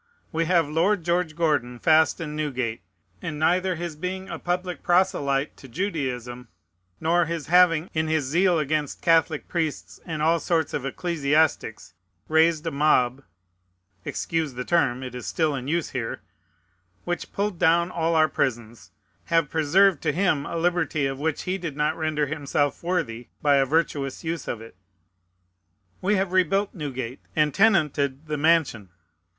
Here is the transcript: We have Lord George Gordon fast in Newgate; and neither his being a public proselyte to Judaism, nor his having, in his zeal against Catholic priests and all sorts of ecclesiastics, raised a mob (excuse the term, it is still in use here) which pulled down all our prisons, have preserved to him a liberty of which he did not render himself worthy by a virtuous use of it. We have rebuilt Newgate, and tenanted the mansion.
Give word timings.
We 0.31 0.45
have 0.45 0.67
Lord 0.67 1.03
George 1.03 1.35
Gordon 1.35 1.77
fast 1.77 2.19
in 2.19 2.35
Newgate; 2.35 2.81
and 3.21 3.37
neither 3.37 3.75
his 3.75 3.95
being 3.95 4.29
a 4.29 4.39
public 4.39 4.81
proselyte 4.81 5.55
to 5.57 5.67
Judaism, 5.67 6.47
nor 6.99 7.25
his 7.25 7.45
having, 7.45 7.87
in 7.93 8.07
his 8.07 8.25
zeal 8.25 8.57
against 8.57 9.03
Catholic 9.03 9.47
priests 9.47 9.99
and 10.03 10.23
all 10.23 10.39
sorts 10.39 10.73
of 10.73 10.87
ecclesiastics, 10.87 11.93
raised 12.27 12.65
a 12.65 12.71
mob 12.71 13.21
(excuse 14.03 14.55
the 14.55 14.65
term, 14.65 15.03
it 15.03 15.13
is 15.13 15.27
still 15.27 15.53
in 15.53 15.67
use 15.67 15.91
here) 15.91 16.21
which 17.05 17.31
pulled 17.31 17.59
down 17.59 17.91
all 17.91 18.15
our 18.15 18.27
prisons, 18.27 18.89
have 19.25 19.51
preserved 19.51 20.01
to 20.01 20.11
him 20.11 20.47
a 20.47 20.57
liberty 20.57 21.05
of 21.05 21.19
which 21.19 21.43
he 21.43 21.59
did 21.59 21.77
not 21.77 21.95
render 21.95 22.25
himself 22.25 22.81
worthy 22.81 23.27
by 23.43 23.57
a 23.57 23.67
virtuous 23.67 24.23
use 24.23 24.47
of 24.47 24.61
it. 24.61 24.75
We 26.01 26.15
have 26.15 26.31
rebuilt 26.31 26.73
Newgate, 26.73 27.19
and 27.35 27.53
tenanted 27.53 28.25
the 28.25 28.37
mansion. 28.37 28.89